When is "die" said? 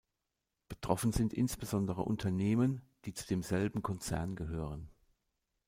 3.05-3.13